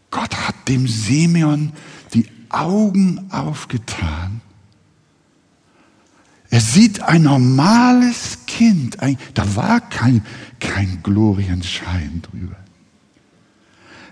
[0.09, 1.73] Gott hat dem Simeon
[2.13, 4.39] die Augen aufgetan.
[6.49, 10.25] Er sieht ein normales Kind, ein, da war kein,
[10.61, 12.55] kein Glorienschein drüber.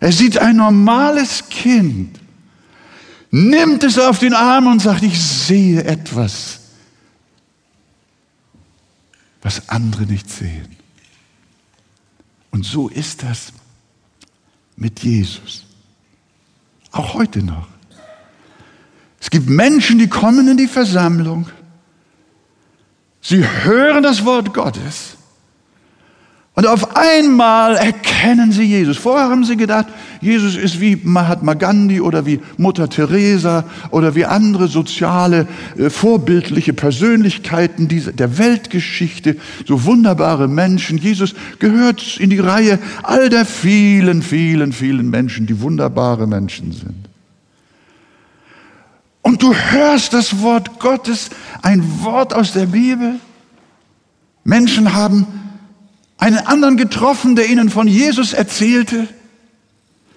[0.01, 2.19] Er sieht ein normales Kind,
[3.31, 6.59] nimmt es auf den Arm und sagt, ich sehe etwas,
[9.43, 10.75] was andere nicht sehen.
[12.49, 13.53] Und so ist das
[14.75, 15.65] mit Jesus.
[16.91, 17.67] Auch heute noch.
[19.19, 21.49] Es gibt Menschen, die kommen in die Versammlung.
[23.21, 25.17] Sie hören das Wort Gottes
[26.55, 28.97] und auf einmal erkennen sie Jesus.
[28.97, 29.87] Vorher haben sie gedacht,
[30.21, 36.73] Jesus ist wie Mahatma Gandhi oder wie Mutter Teresa oder wie andere soziale, äh, vorbildliche
[36.73, 39.35] Persönlichkeiten der Weltgeschichte,
[39.65, 40.99] so wunderbare Menschen.
[40.99, 47.09] Jesus gehört in die Reihe all der vielen, vielen, vielen Menschen, die wunderbare Menschen sind.
[49.23, 51.31] Und du hörst das Wort Gottes,
[51.63, 53.15] ein Wort aus der Bibel.
[54.43, 55.42] Menschen haben
[56.17, 59.07] einen anderen getroffen, der ihnen von Jesus erzählte.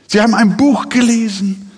[0.09, 1.70] Sie haben ein Buch gelesen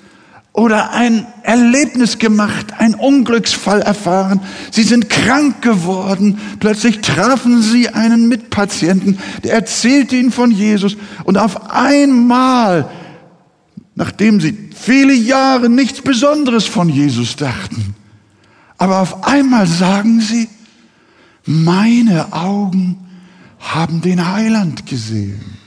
[0.53, 4.41] oder ein Erlebnis gemacht, ein Unglücksfall erfahren.
[4.71, 6.39] Sie sind krank geworden.
[6.59, 10.97] Plötzlich trafen sie einen Mitpatienten, der erzählte ihnen von Jesus.
[11.25, 12.91] Und auf einmal,
[13.95, 17.95] nachdem sie viele Jahre nichts Besonderes von Jesus dachten,
[18.79, 20.49] aber auf einmal sagen sie,
[21.45, 23.08] meine Augen
[23.59, 25.59] haben den Heiland gesehen.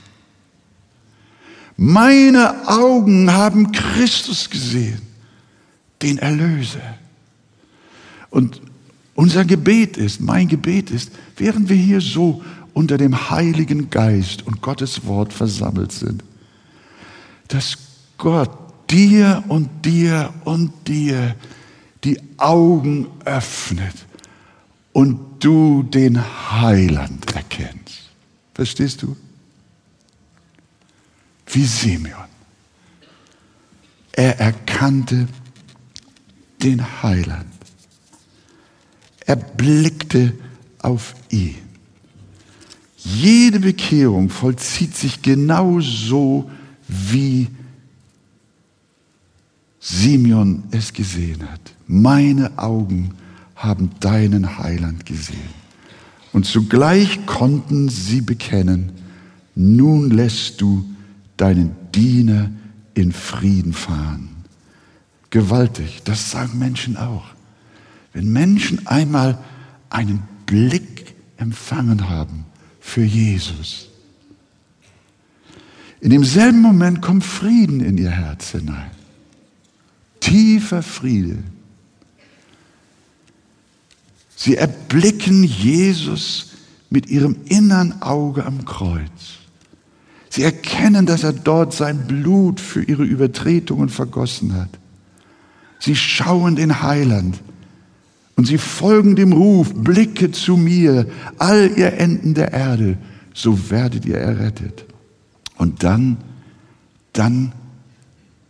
[1.76, 5.02] Meine Augen haben Christus gesehen,
[6.00, 6.98] den Erlöser.
[8.30, 8.60] Und
[9.14, 14.62] unser Gebet ist, mein Gebet ist, während wir hier so unter dem Heiligen Geist und
[14.62, 16.24] Gottes Wort versammelt sind,
[17.48, 17.76] dass
[18.16, 18.50] Gott
[18.90, 21.34] dir und dir und dir
[22.04, 23.94] die Augen öffnet
[24.92, 27.81] und du den Heiland erkennst.
[28.54, 29.16] Verstehst du?
[31.46, 32.28] Wie Simeon.
[34.12, 35.26] Er erkannte
[36.62, 37.46] den Heiland.
[39.26, 40.34] Er blickte
[40.80, 41.56] auf ihn.
[42.96, 46.50] Jede Bekehrung vollzieht sich genau so,
[46.86, 47.48] wie
[49.80, 51.60] Simeon es gesehen hat.
[51.86, 53.14] Meine Augen
[53.56, 55.61] haben deinen Heiland gesehen.
[56.32, 58.92] Und zugleich konnten sie bekennen,
[59.54, 60.84] nun lässt du
[61.36, 62.50] deinen Diener
[62.94, 64.28] in Frieden fahren.
[65.30, 67.24] Gewaltig, das sagen Menschen auch.
[68.12, 69.38] Wenn Menschen einmal
[69.90, 72.44] einen Blick empfangen haben
[72.80, 73.88] für Jesus,
[76.00, 78.90] in demselben Moment kommt Frieden in ihr Herz hinein.
[80.18, 81.38] Tiefer Friede.
[84.42, 86.48] Sie erblicken Jesus
[86.90, 89.38] mit ihrem innern Auge am Kreuz.
[90.30, 94.80] Sie erkennen, dass er dort sein Blut für ihre Übertretungen vergossen hat.
[95.78, 97.40] Sie schauen den Heiland
[98.34, 101.06] und sie folgen dem Ruf, blicke zu mir,
[101.38, 102.98] all ihr Enden der Erde,
[103.32, 104.86] so werdet ihr errettet.
[105.56, 106.16] Und dann,
[107.12, 107.52] dann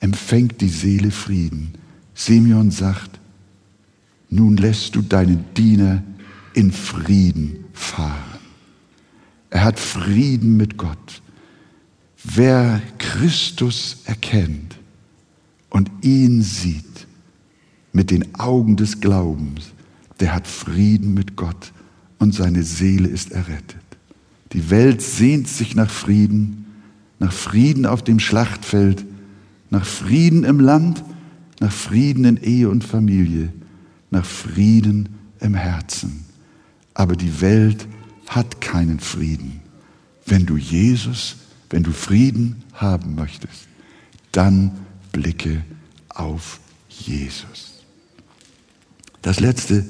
[0.01, 1.75] empfängt die Seele Frieden.
[2.15, 3.12] Simeon sagt,
[4.33, 6.03] nun lässt du deinen Diener
[6.55, 8.41] in Frieden fahren.
[9.51, 11.21] Er hat Frieden mit Gott.
[12.25, 14.79] Wer Christus erkennt
[15.69, 17.07] und ihn sieht
[17.93, 19.73] mit den Augen des Glaubens,
[20.19, 21.73] der hat Frieden mit Gott
[22.19, 23.83] und seine Seele ist errettet.
[24.55, 26.65] Die Welt sehnt sich nach Frieden,
[27.19, 29.05] nach Frieden auf dem Schlachtfeld,
[29.69, 31.05] nach Frieden im Land,
[31.61, 33.53] nach Frieden in Ehe und Familie,
[34.13, 35.09] nach Frieden
[35.41, 36.25] im Herzen.
[36.95, 37.89] Aber die Welt
[38.29, 39.61] hat keinen Frieden.
[40.27, 41.37] Wenn du Jesus,
[41.71, 43.67] wenn du Frieden haben möchtest,
[44.31, 44.71] dann
[45.11, 45.65] blicke
[46.09, 47.73] auf Jesus.
[49.23, 49.85] Das Letzte,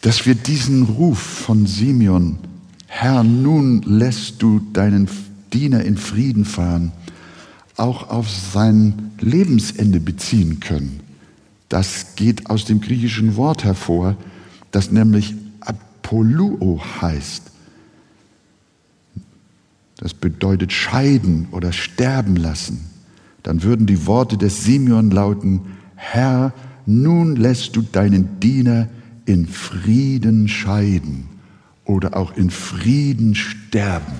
[0.00, 2.38] dass wir diesen Ruf von Simeon
[2.86, 5.08] Herr, nun lässt du deinen
[5.52, 6.92] Diener in Frieden fahren,
[7.76, 11.00] auch auf sein Lebensende beziehen können.
[11.68, 14.16] Das geht aus dem griechischen Wort hervor,
[14.70, 17.42] das nämlich Apolluo heißt.
[19.98, 22.86] Das bedeutet scheiden oder sterben lassen.
[23.42, 25.60] Dann würden die Worte des Simeon lauten,
[25.96, 26.52] Herr,
[26.86, 28.88] nun lässt du deinen Diener
[29.26, 31.28] in Frieden scheiden
[31.84, 34.14] oder auch in Frieden sterben,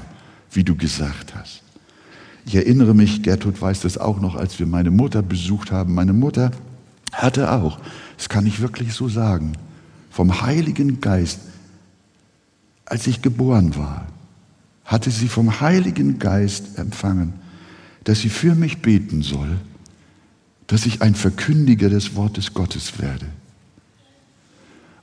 [0.51, 1.63] wie du gesagt hast.
[2.45, 5.95] Ich erinnere mich, Gertrud weiß das auch noch, als wir meine Mutter besucht haben.
[5.95, 6.51] Meine Mutter
[7.19, 7.79] hatte auch,
[8.17, 9.53] das kann ich wirklich so sagen,
[10.11, 11.41] vom Heiligen Geist,
[12.87, 14.07] als ich geboren war,
[14.85, 17.35] hatte sie vom Heiligen Geist empfangen,
[18.05, 19.59] dass sie für mich beten soll,
[20.67, 23.27] dass ich ein Verkündiger des Wortes Gottes werde.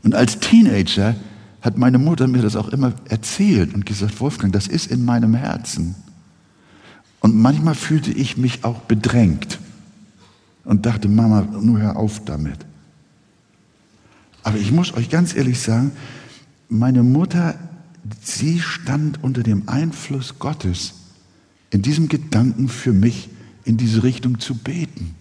[0.04, 1.16] Und als Teenager
[1.62, 5.34] hat meine Mutter mir das auch immer erzählt und gesagt, Wolfgang, das ist in meinem
[5.34, 5.96] Herzen.
[7.20, 9.60] Und manchmal fühlte ich mich auch bedrängt
[10.66, 12.58] und dachte, Mama, nur hör auf damit.
[14.44, 15.92] Aber ich muss euch ganz ehrlich sagen,
[16.70, 17.56] meine Mutter,
[18.22, 20.94] sie stand unter dem Einfluss Gottes
[21.72, 23.30] in diesem Gedanken für mich
[23.64, 25.16] in diese Richtung zu beten.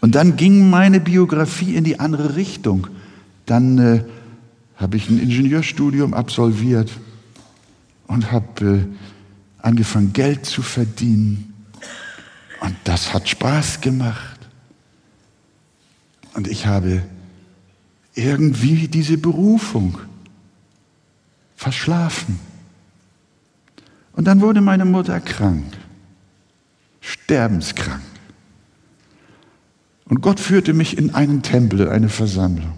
[0.00, 2.88] Und dann ging meine Biografie in die andere Richtung.
[3.46, 4.04] Dann äh,
[4.76, 6.92] habe ich ein Ingenieurstudium absolviert
[8.06, 11.54] und habe äh, angefangen, Geld zu verdienen.
[12.60, 14.40] Und das hat Spaß gemacht.
[16.34, 17.02] Und ich habe
[18.14, 19.98] irgendwie diese Berufung
[21.56, 22.38] verschlafen.
[24.12, 25.64] Und dann wurde meine Mutter krank,
[27.00, 28.02] sterbenskrank.
[30.06, 32.72] Und Gott führte mich in einen Tempel, in eine Versammlung.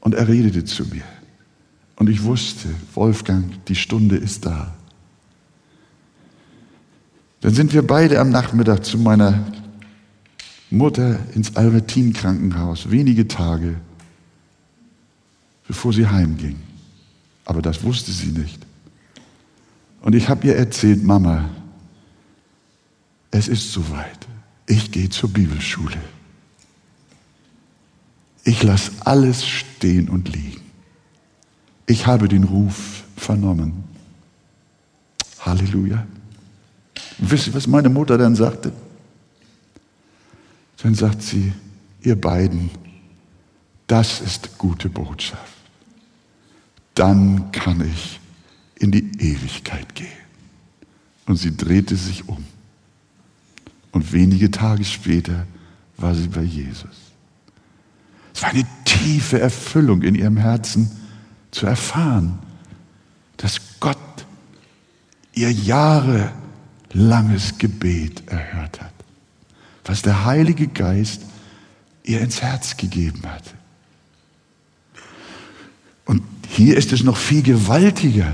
[0.00, 1.04] Und er redete zu mir.
[1.96, 4.75] Und ich wusste, Wolfgang, die Stunde ist da.
[7.40, 9.44] Dann sind wir beide am Nachmittag zu meiner
[10.70, 13.76] Mutter ins Albertin-Krankenhaus, wenige Tage,
[15.66, 16.58] bevor sie heimging.
[17.44, 18.58] Aber das wusste sie nicht.
[20.00, 21.48] Und ich habe ihr erzählt, Mama,
[23.30, 24.26] es ist soweit.
[24.66, 26.00] Ich gehe zur Bibelschule.
[28.44, 30.60] Ich lasse alles stehen und liegen.
[31.86, 33.84] Ich habe den Ruf vernommen.
[35.40, 36.06] Halleluja.
[37.18, 38.72] Und wisst ihr, was meine Mutter dann sagte?
[40.82, 41.52] Dann sagt sie,
[42.02, 42.70] ihr beiden,
[43.86, 45.54] das ist gute Botschaft.
[46.94, 48.20] Dann kann ich
[48.78, 50.08] in die Ewigkeit gehen.
[51.26, 52.44] Und sie drehte sich um.
[53.92, 55.46] Und wenige Tage später
[55.96, 57.06] war sie bei Jesus.
[58.34, 60.90] Es war eine tiefe Erfüllung in ihrem Herzen
[61.50, 62.38] zu erfahren,
[63.38, 63.96] dass Gott
[65.32, 65.50] ihr
[66.96, 68.92] jahrelanges Gebet erhört hat,
[69.84, 71.22] was der Heilige Geist
[72.04, 73.44] ihr ins Herz gegeben hat.
[76.48, 78.32] Hier ist es noch viel gewaltiger.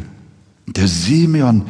[0.66, 1.66] Der Simeon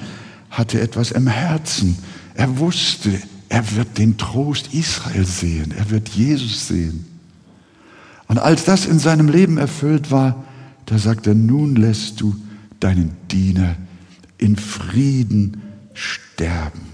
[0.51, 1.97] hatte etwas im Herzen.
[2.35, 3.11] Er wusste,
[3.49, 5.73] er wird den Trost Israel sehen.
[5.73, 7.07] Er wird Jesus sehen.
[8.27, 10.45] Und als das in seinem Leben erfüllt war,
[10.87, 12.37] da sagt er, nun lässt du
[12.81, 13.77] deinen Diener
[14.37, 15.63] in Frieden
[15.95, 16.93] sterben.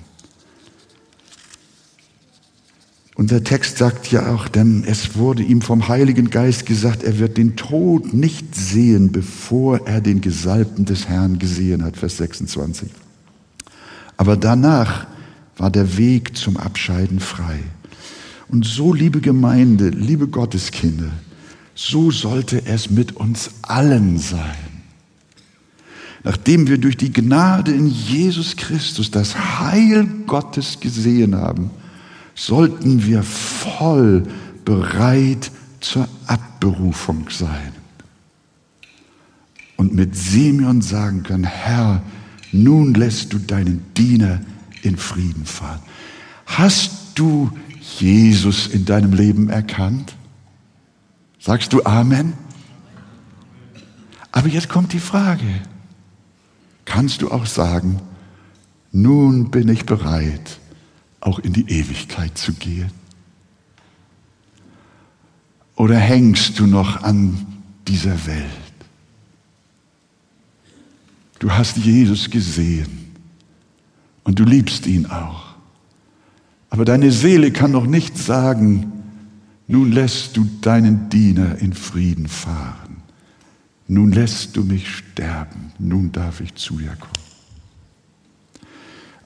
[3.19, 7.19] Und der Text sagt ja auch, denn es wurde ihm vom Heiligen Geist gesagt, er
[7.19, 12.89] wird den Tod nicht sehen, bevor er den Gesalbten des Herrn gesehen hat, Vers 26.
[14.17, 15.09] Aber danach
[15.57, 17.59] war der Weg zum Abscheiden frei.
[18.49, 21.11] Und so, liebe Gemeinde, liebe Gotteskinder,
[21.75, 24.68] so sollte es mit uns allen sein.
[26.29, 31.70] Nachdem wir durch die Gnade in Jesus Christus das Heil Gottes gesehen haben,
[32.35, 34.24] sollten wir voll
[34.62, 35.51] bereit
[35.81, 37.72] zur Abberufung sein.
[39.79, 42.03] Und mit Simeon sagen können, Herr,
[42.53, 44.43] nun lässt du deinen Diener
[44.83, 45.81] in Frieden fahren.
[46.45, 47.51] Hast du
[47.81, 50.14] Jesus in deinem Leben erkannt?
[51.39, 52.35] Sagst du Amen?
[54.31, 55.47] Aber jetzt kommt die Frage,
[56.89, 58.01] kannst du auch sagen,
[58.93, 60.59] nun bin ich bereit,
[61.20, 62.91] auch in die Ewigkeit zu gehen?
[65.76, 67.47] Oder hängst du noch an
[67.86, 68.49] dieser Welt?
[71.39, 73.14] Du hast Jesus gesehen
[74.24, 75.55] und du liebst ihn auch.
[76.70, 78.93] Aber deine Seele kann noch nicht sagen,
[79.66, 82.88] nun lässt du deinen Diener in Frieden fahren.
[83.89, 85.72] Nun lässt du mich sterben.
[85.78, 87.28] Nun darf ich zu dir kommen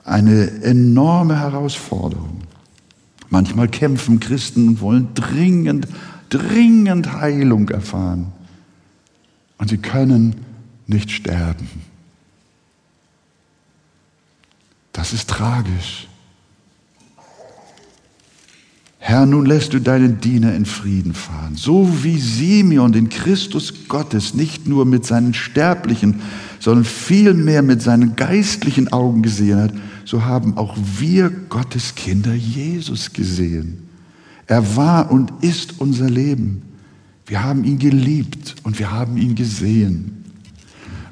[0.04, 2.42] eine enorme Herausforderung.
[3.30, 5.88] Manchmal kämpfen Christen und wollen dringend,
[6.28, 8.32] dringend Heilung erfahren.
[9.58, 10.44] Und sie können
[10.86, 11.68] nicht sterben.
[14.92, 16.08] Das ist tragisch.
[19.04, 24.32] Herr, nun lässt du deinen Diener in Frieden fahren, so wie Simeon den Christus Gottes
[24.32, 26.20] nicht nur mit seinen sterblichen,
[26.60, 29.72] sondern vielmehr mit seinen geistlichen Augen gesehen hat,
[30.04, 33.88] so haben auch wir Gottes Kinder Jesus gesehen.
[34.46, 36.62] Er war und ist unser Leben.
[37.26, 40.26] Wir haben ihn geliebt und wir haben ihn gesehen.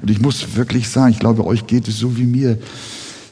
[0.01, 2.57] Und ich muss wirklich sagen, ich glaube, euch geht es so wie mir.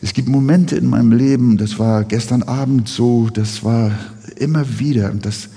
[0.02, 3.92] Es gibt Momente in meinem Leben, das war gestern Abend so, das war
[4.40, 5.50] immer wieder, und das,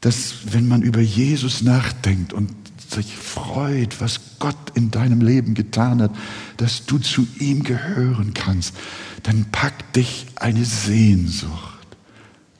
[0.00, 2.50] das, wenn man über Jesus nachdenkt und
[2.90, 6.12] sich freut, was Gott in deinem Leben getan hat,
[6.56, 8.74] dass du zu ihm gehören kannst,
[9.22, 11.86] dann packt dich eine Sehnsucht,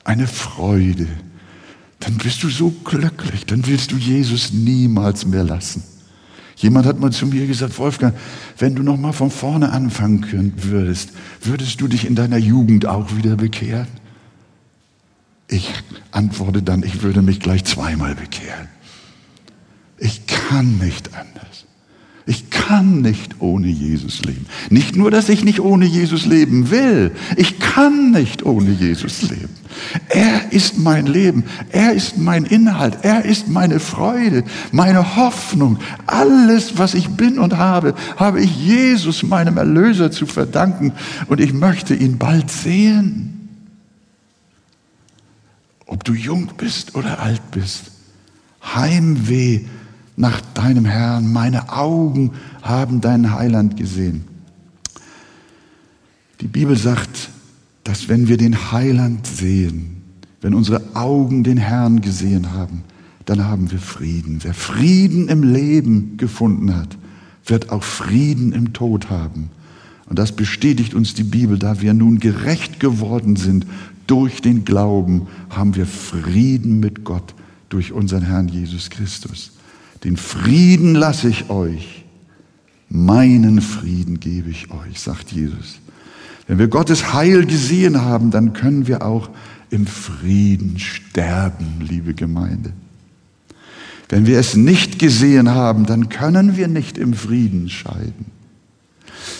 [0.03, 1.07] eine Freude.
[1.99, 5.83] Dann bist du so glücklich, dann willst du Jesus niemals mehr lassen.
[6.55, 8.15] Jemand hat mal zu mir gesagt, Wolfgang,
[8.59, 11.09] wenn du noch mal von vorne anfangen würdest,
[11.41, 13.87] würdest du dich in deiner Jugend auch wieder bekehren?
[15.51, 15.73] Ich
[16.11, 18.69] antworte dann, ich würde mich gleich zweimal bekehren.
[19.97, 21.65] Ich kann nicht anders.
[22.25, 24.45] Ich kann nicht ohne Jesus leben.
[24.69, 27.11] Nicht nur, dass ich nicht ohne Jesus leben will.
[27.35, 29.49] Ich kann nicht ohne Jesus leben.
[30.07, 31.43] Er ist mein Leben.
[31.69, 32.99] Er ist mein Inhalt.
[33.01, 35.79] Er ist meine Freude, meine Hoffnung.
[36.07, 40.93] Alles, was ich bin und habe, habe ich Jesus, meinem Erlöser, zu verdanken.
[41.27, 43.40] Und ich möchte ihn bald sehen.
[45.91, 47.91] Ob du jung bist oder alt bist.
[48.63, 49.65] Heimweh
[50.15, 51.33] nach deinem Herrn.
[51.33, 52.31] Meine Augen
[52.61, 54.23] haben deinen Heiland gesehen.
[56.39, 57.29] Die Bibel sagt,
[57.83, 60.01] dass wenn wir den Heiland sehen,
[60.39, 62.85] wenn unsere Augen den Herrn gesehen haben,
[63.25, 64.39] dann haben wir Frieden.
[64.43, 66.97] Wer Frieden im Leben gefunden hat,
[67.45, 69.49] wird auch Frieden im Tod haben.
[70.05, 73.65] Und das bestätigt uns die Bibel, da wir nun gerecht geworden sind
[74.11, 77.33] durch den Glauben, haben wir Frieden mit Gott
[77.69, 79.53] durch unseren Herrn Jesus Christus.
[80.03, 82.03] Den Frieden lasse ich euch,
[82.89, 85.79] meinen Frieden gebe ich euch, sagt Jesus.
[86.45, 89.29] Wenn wir Gottes Heil gesehen haben, dann können wir auch
[89.69, 92.73] im Frieden sterben, liebe Gemeinde.
[94.09, 98.25] Wenn wir es nicht gesehen haben, dann können wir nicht im Frieden scheiden.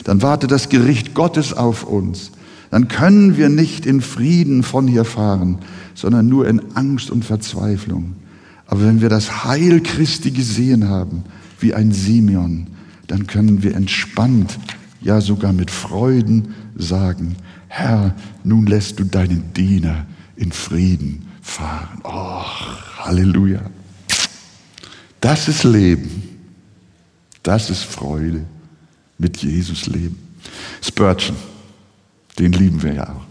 [0.05, 2.31] Dann wartet das Gericht Gottes auf uns.
[2.71, 5.59] Dann können wir nicht in Frieden von hier fahren,
[5.93, 8.15] sondern nur in Angst und Verzweiflung.
[8.65, 11.23] Aber wenn wir das Heil Christi gesehen haben,
[11.59, 12.67] wie ein Simeon,
[13.07, 14.57] dann können wir entspannt,
[15.01, 17.35] ja sogar mit Freuden sagen,
[17.67, 20.05] Herr, nun lässt du deinen Diener
[20.35, 21.99] in Frieden fahren.
[22.03, 22.43] Oh,
[22.99, 23.61] Halleluja.
[25.19, 26.23] Das ist Leben.
[27.43, 28.45] Das ist Freude
[29.17, 30.17] mit Jesus leben.
[30.81, 31.35] Spurgeon,
[32.41, 33.25] den lieben wir ja auch.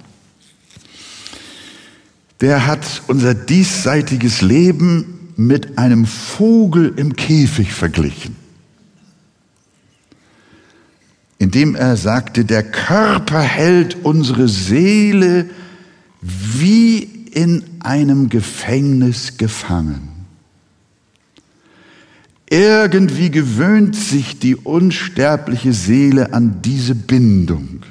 [2.41, 8.37] Der hat unser diesseitiges Leben mit einem Vogel im Käfig verglichen,
[11.39, 15.51] indem er sagte, der Körper hält unsere Seele
[16.23, 16.99] wie
[17.33, 20.09] in einem Gefängnis gefangen.
[22.49, 27.83] Irgendwie gewöhnt sich die unsterbliche Seele an diese Bindung.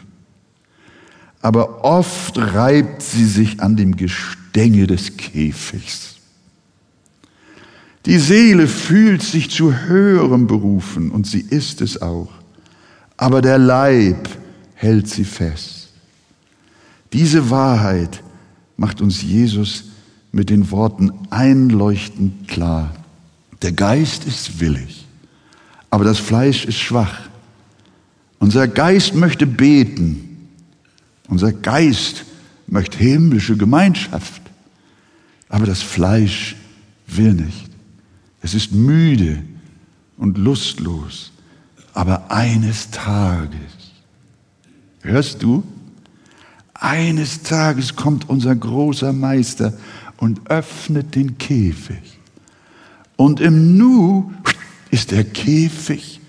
[1.42, 6.16] Aber oft reibt sie sich an dem Gestänge des Käfigs.
[8.06, 12.32] Die Seele fühlt sich zu höherem berufen und sie ist es auch.
[13.18, 14.30] Aber der Leib
[14.74, 15.90] hält sie fest.
[17.12, 18.24] Diese Wahrheit
[18.78, 19.86] macht uns Jesus
[20.32, 22.94] mit den Worten einleuchtend klar.
[23.62, 25.06] Der Geist ist willig,
[25.90, 27.20] aber das Fleisch ist schwach.
[28.40, 30.29] Unser Geist möchte beten.
[31.30, 32.26] Unser Geist
[32.68, 34.42] möchte himmlische Gemeinschaft.
[35.48, 36.56] Aber das Fleisch
[37.08, 37.70] will nicht.
[38.42, 39.44] Es ist müde
[40.18, 41.32] und lustlos.
[41.94, 43.94] Aber eines Tages,
[45.02, 45.64] hörst du?
[46.74, 49.74] Eines Tages kommt unser großer Meister
[50.18, 52.20] und öffnet den Käfig.
[53.18, 54.32] Und im Nu
[54.92, 56.22] ist der Käfig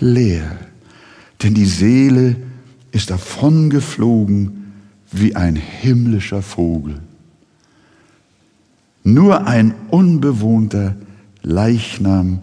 [0.00, 0.58] leer,
[1.42, 2.36] denn die Seele
[2.92, 4.72] ist davongeflogen
[5.10, 7.00] wie ein himmlischer Vogel.
[9.04, 10.94] Nur ein unbewohnter
[11.42, 12.40] Leichnam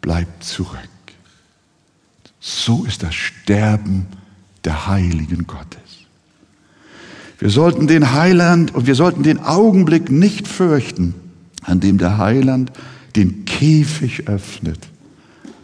[0.00, 0.78] bleibt zurück.
[2.38, 4.06] So ist das Sterben
[4.64, 5.80] der Heiligen Gottes.
[7.38, 11.14] Wir sollten den Heiland und wir sollten den Augenblick nicht fürchten,
[11.62, 12.72] an dem der Heiland
[13.16, 14.78] den Käfig öffnet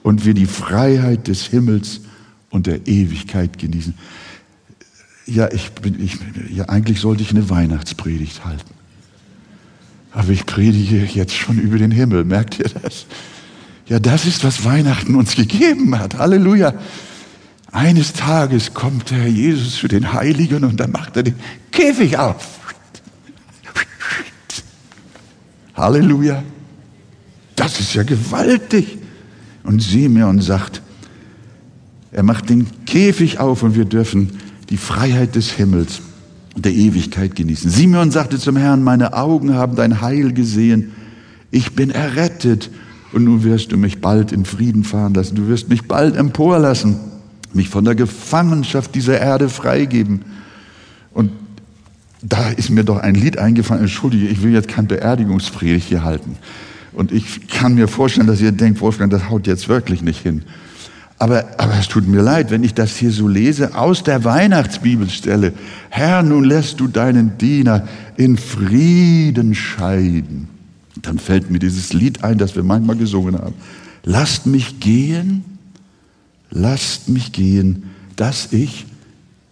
[0.03, 2.01] und wir die Freiheit des Himmels
[2.51, 3.95] und der Ewigkeit genießen.
[5.29, 6.17] Ja, ich bin, ich,
[6.51, 8.75] ja, eigentlich sollte ich eine Weihnachtspredigt halten.
[10.13, 12.25] Aber ich predige jetzt schon über den Himmel.
[12.25, 13.05] Merkt ihr das?
[13.87, 16.17] Ja, das ist, was Weihnachten uns gegeben hat.
[16.17, 16.73] Halleluja.
[17.71, 21.35] Eines Tages kommt der Herr Jesus zu den Heiligen und dann macht er den
[21.71, 22.59] Käfig auf.
[25.75, 26.43] Halleluja.
[27.55, 28.99] Das ist ja gewaltig.
[29.63, 30.81] Und Simeon sagt,
[32.13, 34.39] er macht den Käfig auf und wir dürfen
[34.71, 36.01] die Freiheit des Himmels
[36.57, 37.71] der Ewigkeit genießen.
[37.71, 40.93] Simeon sagte zum Herrn, meine Augen haben dein Heil gesehen.
[41.51, 42.71] Ich bin errettet
[43.13, 45.35] und nun wirst du mich bald in Frieden fahren lassen.
[45.35, 46.97] Du wirst mich bald emporlassen,
[47.53, 50.23] mich von der Gefangenschaft dieser Erde freigeben.
[51.15, 51.31] Und
[52.21, 53.83] da ist mir doch ein Lied eingefallen.
[53.83, 56.37] Entschuldige, ich will jetzt kein Beerdigungspredigt hier halten.
[56.93, 60.43] Und ich kann mir vorstellen, dass ihr denkt, Wolfgang, das haut jetzt wirklich nicht hin.
[61.19, 65.53] Aber, aber es tut mir leid, wenn ich das hier so lese aus der Weihnachtsbibelstelle.
[65.91, 70.49] Herr, nun lässt du deinen Diener in Frieden scheiden.
[71.03, 73.55] Dann fällt mir dieses Lied ein, das wir manchmal gesungen haben.
[74.05, 75.45] Lasst mich gehen,
[76.51, 78.87] lasst mich gehen, dass ich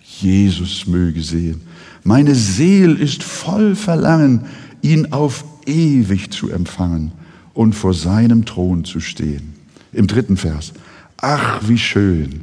[0.00, 1.62] Jesus möge sehen.
[2.04, 4.42] Meine Seel ist voll Verlangen,
[4.82, 7.10] ihn auf ewig zu empfangen
[7.54, 9.54] und vor seinem Thron zu stehen.
[9.92, 10.72] Im dritten Vers.
[11.18, 12.42] Ach, wie schön,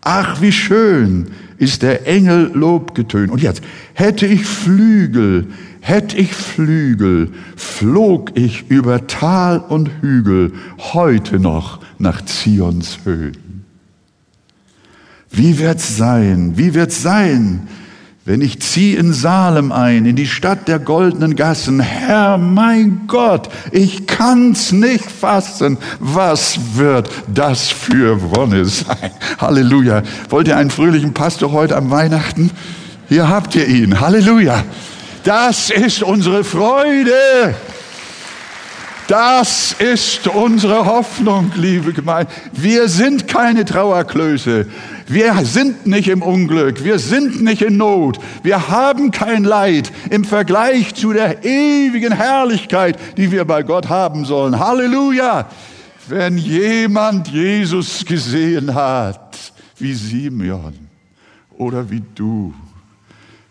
[0.00, 1.26] ach, wie schön
[1.58, 3.30] ist der Engel Lobgetön.
[3.30, 3.62] Und jetzt,
[3.94, 5.48] hätte ich Flügel,
[5.80, 13.64] hätte ich Flügel, flog ich über Tal und Hügel heute noch nach Zions Höhen.
[15.30, 16.52] Wie wird's sein?
[16.56, 17.68] Wie wird's sein,
[18.24, 23.48] wenn ich zieh in Salem ein, in die Stadt der goldenen Gassen, Herr, mein Gott,
[23.72, 25.76] ich kann's nicht fassen.
[25.98, 29.10] Was wird das für Wonne sein?
[29.38, 30.02] Halleluja.
[30.28, 32.52] Wollt ihr einen fröhlichen Pastor heute am Weihnachten?
[33.08, 33.98] Hier habt ihr ihn.
[33.98, 34.62] Halleluja.
[35.24, 37.56] Das ist unsere Freude.
[39.08, 42.32] Das ist unsere Hoffnung, liebe Gemeinde.
[42.52, 44.66] Wir sind keine Trauerklöße.
[45.12, 50.24] Wir sind nicht im Unglück, wir sind nicht in Not, wir haben kein Leid im
[50.24, 54.58] Vergleich zu der ewigen Herrlichkeit, die wir bei Gott haben sollen.
[54.58, 55.50] Halleluja!
[56.08, 60.72] Wenn jemand Jesus gesehen hat, wie Simeon
[61.58, 62.54] oder wie du,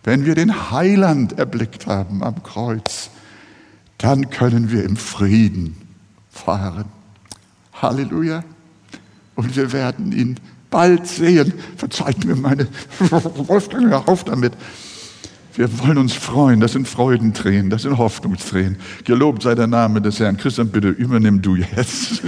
[0.04, 3.12] wenn wir den Heiland erblickt haben am Kreuz,
[4.00, 5.78] dann können wir im Frieden
[6.32, 6.86] fahren.
[7.80, 8.44] Halleluja!
[9.36, 10.40] Und wir werden ihn
[10.72, 11.54] bald sehen.
[11.78, 12.68] Verzeiht mir meine
[13.48, 14.54] Wolfgang, hör auf damit.
[15.54, 16.60] Wir wollen uns freuen.
[16.60, 18.78] Das sind Freudentränen, das sind Hoffnungstränen.
[19.04, 20.38] Gelobt sei der Name des Herrn.
[20.38, 22.24] Christian, bitte übernimm du jetzt.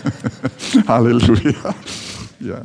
[0.88, 1.74] Halleluja.
[2.40, 2.62] Ja.